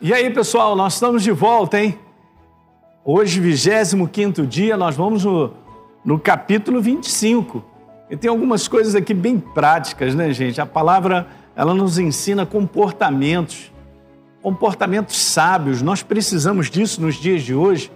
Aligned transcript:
E 0.00 0.12
aí, 0.12 0.28
pessoal, 0.28 0.74
nós 0.74 0.94
estamos 0.94 1.22
de 1.22 1.30
volta, 1.30 1.80
hein? 1.80 1.96
Hoje, 3.04 3.38
25 3.38 4.44
dia, 4.44 4.76
nós 4.76 4.96
vamos 4.96 5.24
no, 5.24 5.54
no 6.04 6.18
capítulo 6.18 6.80
25. 6.80 7.64
E 8.10 8.16
tem 8.16 8.28
algumas 8.28 8.66
coisas 8.66 8.96
aqui 8.96 9.14
bem 9.14 9.38
práticas, 9.38 10.12
né, 10.12 10.32
gente? 10.32 10.60
A 10.60 10.66
palavra, 10.66 11.28
ela 11.54 11.72
nos 11.72 11.96
ensina 11.96 12.44
comportamentos, 12.44 13.72
comportamentos 14.42 15.16
sábios. 15.16 15.80
Nós 15.80 16.02
precisamos 16.02 16.68
disso 16.68 17.00
nos 17.00 17.14
dias 17.14 17.42
de 17.42 17.54
hoje, 17.54 17.90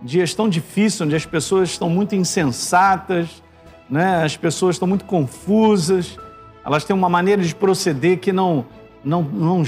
dias 0.00 0.32
tão 0.32 0.48
difíceis, 0.48 1.00
onde 1.00 1.16
as 1.16 1.26
pessoas 1.26 1.70
estão 1.70 1.90
muito 1.90 2.14
insensatas, 2.14 3.42
né? 3.90 4.22
as 4.22 4.36
pessoas 4.36 4.76
estão 4.76 4.86
muito 4.86 5.04
confusas, 5.04 6.16
elas 6.64 6.84
têm 6.84 6.94
uma 6.94 7.08
maneira 7.08 7.42
de 7.42 7.54
proceder 7.54 8.20
que 8.20 8.32
não 8.32 8.64
não, 9.04 9.22
não 9.22 9.62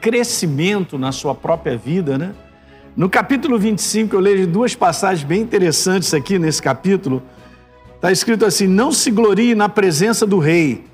crescimento 0.00 0.98
na 0.98 1.12
sua 1.12 1.34
própria 1.34 1.76
vida, 1.76 2.18
né? 2.18 2.34
No 2.94 3.08
capítulo 3.08 3.58
25, 3.58 4.14
eu 4.14 4.20
leio 4.20 4.46
duas 4.46 4.74
passagens 4.74 5.26
bem 5.26 5.40
interessantes 5.40 6.12
aqui 6.12 6.38
nesse 6.38 6.60
capítulo. 6.60 7.22
Está 7.94 8.12
escrito 8.12 8.44
assim: 8.44 8.66
Não 8.66 8.92
se 8.92 9.10
glorie 9.10 9.54
na 9.54 9.68
presença 9.68 10.26
do 10.26 10.38
rei, 10.38 10.84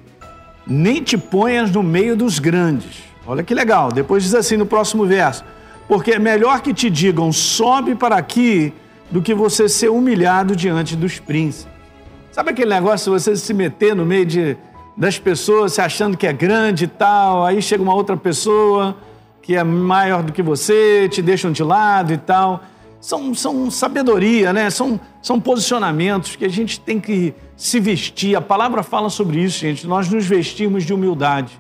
nem 0.67 1.03
te 1.03 1.19
ponhas 1.19 1.71
no 1.71 1.83
meio 1.83 2.17
dos 2.17 2.39
grandes. 2.39 3.03
Olha 3.27 3.43
que 3.43 3.53
legal. 3.53 3.91
Depois 3.91 4.23
diz 4.23 4.35
assim 4.35 4.57
no 4.57 4.67
próximo 4.67 5.07
verso: 5.07 5.45
Porque 5.89 6.13
é 6.13 6.19
melhor 6.19 6.61
que 6.61 6.73
te 6.73 6.89
digam, 6.89 7.33
sobe 7.33 7.95
para 7.95 8.17
aqui, 8.17 8.73
do 9.11 9.23
que 9.23 9.35
você 9.35 9.69
ser 9.69 9.89
humilhado 9.89 10.55
diante 10.55 10.95
dos 10.95 11.19
príncipes. 11.19 11.67
Sabe 12.31 12.51
aquele 12.51 12.73
negócio 12.73 13.13
de 13.13 13.21
você 13.21 13.35
se 13.35 13.53
meter 13.53 13.97
no 13.97 14.07
meio 14.07 14.25
de 14.25 14.57
das 14.99 15.17
pessoas 15.17 15.75
se 15.75 15.81
achando 15.81 16.17
que 16.17 16.27
é 16.27 16.33
grande 16.33 16.85
e 16.85 16.89
tal, 16.89 17.47
aí 17.47 17.63
chega 17.63 17.81
uma 17.81 17.95
outra 17.95 18.17
pessoa 18.17 18.97
que 19.41 19.55
é 19.55 19.63
maior 19.63 20.25
do 20.25 20.33
que 20.33 20.43
você, 20.43 21.09
te 21.09 21.23
deixam 21.23 21.53
de 21.53 21.63
lado 21.63 22.13
e 22.13 22.19
tal. 22.19 22.61
São, 23.01 23.33
são 23.33 23.71
sabedoria, 23.71 24.53
né? 24.53 24.69
São, 24.71 24.99
são 25.23 25.41
posicionamentos 25.41 26.35
que 26.35 26.45
a 26.45 26.49
gente 26.49 26.81
tem 26.81 26.99
que 26.99 27.33
se 27.57 27.79
vestir. 27.79 28.35
A 28.35 28.41
palavra 28.41 28.83
fala 28.83 29.09
sobre 29.09 29.39
isso, 29.39 29.61
gente. 29.61 29.87
Nós 29.87 30.11
nos 30.11 30.27
vestimos 30.27 30.83
de 30.85 30.93
humildade. 30.93 31.59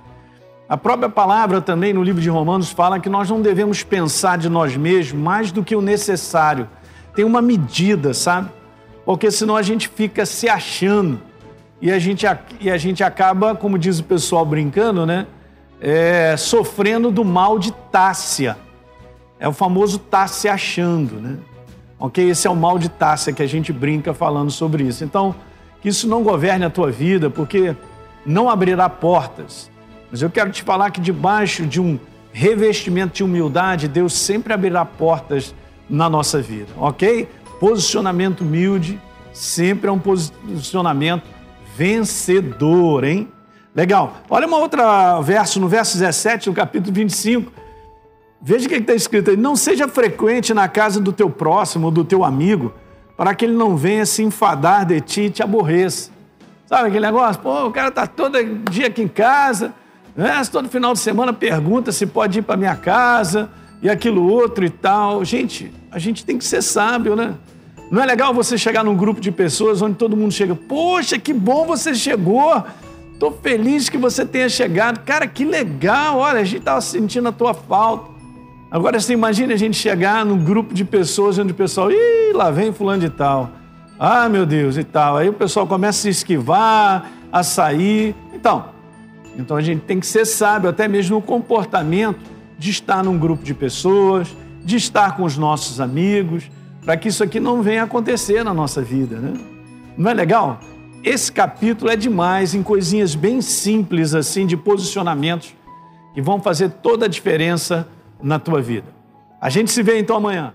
A 0.68 0.76
própria 0.76 1.08
palavra 1.08 1.60
também 1.60 1.94
no 1.94 2.02
livro 2.02 2.20
de 2.20 2.28
Romanos 2.28 2.70
fala 2.70 2.98
que 2.98 3.08
nós 3.08 3.30
não 3.30 3.40
devemos 3.40 3.84
pensar 3.84 4.36
de 4.36 4.48
nós 4.48 4.76
mesmos 4.76 5.22
mais 5.22 5.52
do 5.52 5.62
que 5.62 5.76
o 5.76 5.80
necessário. 5.80 6.68
Tem 7.14 7.24
uma 7.24 7.40
medida, 7.40 8.12
sabe? 8.12 8.50
Porque 9.06 9.30
senão 9.30 9.56
a 9.56 9.62
gente 9.62 9.88
fica 9.88 10.26
se 10.26 10.48
achando 10.48 11.27
e 11.80 11.92
a 11.92 11.98
gente, 11.98 12.26
e 12.60 12.70
a 12.70 12.76
gente 12.76 13.04
acaba, 13.04 13.54
como 13.54 13.78
diz 13.78 14.00
o 14.00 14.04
pessoal 14.04 14.44
brincando, 14.44 15.06
né? 15.06 15.26
É, 15.80 16.36
sofrendo 16.36 17.10
do 17.10 17.24
mal 17.24 17.58
de 17.58 17.72
Tássia. 17.72 18.56
É 19.38 19.46
o 19.46 19.52
famoso 19.52 19.98
tá 19.98 20.26
se 20.26 20.48
achando, 20.48 21.20
né? 21.20 21.36
Ok? 21.98 22.28
Esse 22.28 22.48
é 22.48 22.50
o 22.50 22.56
mal 22.56 22.78
de 22.78 22.88
Tássia 22.88 23.32
que 23.32 23.42
a 23.42 23.46
gente 23.46 23.72
brinca 23.72 24.12
falando 24.12 24.50
sobre 24.50 24.82
isso. 24.82 25.04
Então, 25.04 25.34
que 25.80 25.88
isso 25.88 26.08
não 26.08 26.24
governe 26.24 26.64
a 26.64 26.70
tua 26.70 26.90
vida, 26.90 27.30
porque 27.30 27.76
não 28.26 28.50
abrirá 28.50 28.88
portas. 28.88 29.70
Mas 30.10 30.20
eu 30.20 30.30
quero 30.30 30.50
te 30.50 30.64
falar 30.64 30.90
que 30.90 31.00
debaixo 31.00 31.64
de 31.64 31.80
um 31.80 31.98
revestimento 32.32 33.14
de 33.14 33.22
humildade, 33.22 33.86
Deus 33.86 34.12
sempre 34.12 34.52
abrirá 34.52 34.84
portas 34.84 35.54
na 35.88 36.10
nossa 36.10 36.40
vida, 36.40 36.72
ok? 36.76 37.28
Posicionamento 37.58 38.42
humilde 38.42 39.00
sempre 39.32 39.88
é 39.88 39.92
um 39.92 39.98
posicionamento 39.98 41.37
vencedor, 41.78 43.04
hein? 43.04 43.28
Legal. 43.72 44.16
Olha 44.28 44.48
uma 44.48 44.56
outra 44.56 45.20
verso, 45.20 45.60
no 45.60 45.68
verso 45.68 45.96
17, 45.96 46.48
no 46.48 46.54
capítulo 46.54 46.92
25. 46.92 47.52
Veja 48.42 48.66
o 48.66 48.68
que 48.68 48.74
está 48.74 48.94
escrito 48.94 49.30
aí. 49.30 49.36
Não 49.36 49.54
seja 49.54 49.86
frequente 49.86 50.52
na 50.52 50.66
casa 50.66 51.00
do 51.00 51.12
teu 51.12 51.30
próximo, 51.30 51.88
do 51.92 52.04
teu 52.04 52.24
amigo, 52.24 52.74
para 53.16 53.32
que 53.32 53.44
ele 53.44 53.54
não 53.54 53.76
venha 53.76 54.04
se 54.04 54.24
enfadar 54.24 54.84
de 54.84 55.00
ti 55.00 55.20
e 55.22 55.30
te 55.30 55.40
aborreça. 55.40 56.10
Sabe 56.66 56.88
aquele 56.88 57.06
negócio? 57.06 57.40
Pô, 57.40 57.66
o 57.66 57.70
cara 57.70 57.88
está 57.88 58.08
todo 58.08 58.36
dia 58.68 58.88
aqui 58.88 59.02
em 59.02 59.08
casa, 59.08 59.72
né? 60.16 60.42
todo 60.50 60.68
final 60.68 60.92
de 60.92 60.98
semana 60.98 61.32
pergunta 61.32 61.92
se 61.92 62.06
pode 62.06 62.40
ir 62.40 62.42
para 62.42 62.56
minha 62.56 62.74
casa 62.74 63.48
e 63.80 63.88
aquilo 63.88 64.28
outro 64.28 64.64
e 64.64 64.70
tal. 64.70 65.24
Gente, 65.24 65.72
a 65.92 65.98
gente 66.00 66.24
tem 66.24 66.36
que 66.36 66.44
ser 66.44 66.60
sábio, 66.60 67.14
né? 67.14 67.36
Não 67.90 68.02
é 68.02 68.06
legal 68.06 68.34
você 68.34 68.58
chegar 68.58 68.84
num 68.84 68.94
grupo 68.94 69.20
de 69.20 69.32
pessoas 69.32 69.80
onde 69.80 69.94
todo 69.94 70.16
mundo 70.16 70.32
chega, 70.32 70.54
poxa, 70.54 71.18
que 71.18 71.32
bom 71.32 71.66
você 71.66 71.94
chegou, 71.94 72.62
estou 73.14 73.32
feliz 73.32 73.88
que 73.88 73.96
você 73.96 74.26
tenha 74.26 74.48
chegado. 74.48 75.00
Cara, 75.04 75.26
que 75.26 75.44
legal, 75.44 76.18
olha, 76.18 76.40
a 76.40 76.44
gente 76.44 76.58
estava 76.58 76.80
sentindo 76.80 77.28
a 77.28 77.32
tua 77.32 77.54
falta. 77.54 78.10
Agora 78.70 79.00
você 79.00 79.14
imagina 79.14 79.54
a 79.54 79.56
gente 79.56 79.76
chegar 79.76 80.26
num 80.26 80.36
grupo 80.44 80.74
de 80.74 80.84
pessoas 80.84 81.38
onde 81.38 81.52
o 81.52 81.54
pessoal, 81.54 81.90
ih, 81.90 82.32
lá 82.34 82.50
vem 82.50 82.72
fulano 82.72 83.00
de 83.00 83.08
tal. 83.08 83.50
Ah, 83.98 84.28
meu 84.28 84.44
Deus, 84.44 84.76
e 84.76 84.84
tal. 84.84 85.16
Aí 85.16 85.28
o 85.28 85.32
pessoal 85.32 85.66
começa 85.66 86.00
a 86.00 86.02
se 86.02 86.08
esquivar, 86.10 87.10
a 87.32 87.42
sair. 87.42 88.14
Então, 88.34 88.66
então 89.36 89.56
a 89.56 89.62
gente 89.62 89.80
tem 89.80 89.98
que 89.98 90.06
ser 90.06 90.26
sábio, 90.26 90.68
até 90.68 90.86
mesmo 90.86 91.16
no 91.16 91.22
comportamento 91.22 92.20
de 92.58 92.70
estar 92.70 93.02
num 93.02 93.18
grupo 93.18 93.42
de 93.42 93.54
pessoas, 93.54 94.28
de 94.62 94.76
estar 94.76 95.16
com 95.16 95.24
os 95.24 95.38
nossos 95.38 95.80
amigos, 95.80 96.50
para 96.88 96.96
que 96.96 97.08
isso 97.08 97.22
aqui 97.22 97.38
não 97.38 97.60
venha 97.60 97.82
acontecer 97.82 98.42
na 98.42 98.54
nossa 98.54 98.80
vida, 98.80 99.18
né? 99.18 99.34
Não 99.94 100.10
é 100.10 100.14
legal? 100.14 100.58
Esse 101.04 101.30
capítulo 101.30 101.90
é 101.90 101.96
demais 101.96 102.54
em 102.54 102.62
coisinhas 102.62 103.14
bem 103.14 103.42
simples 103.42 104.14
assim 104.14 104.46
de 104.46 104.56
posicionamentos 104.56 105.54
que 106.14 106.22
vão 106.22 106.40
fazer 106.40 106.70
toda 106.70 107.04
a 107.04 107.08
diferença 107.08 107.86
na 108.22 108.38
tua 108.38 108.62
vida. 108.62 108.86
A 109.38 109.50
gente 109.50 109.70
se 109.70 109.82
vê 109.82 109.98
então 109.98 110.16
amanhã. 110.16 110.54